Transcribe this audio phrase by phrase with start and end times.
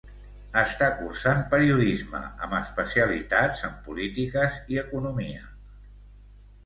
[0.61, 5.45] Està cursant Periodisme, amb especialitat en Polítiques i Economia.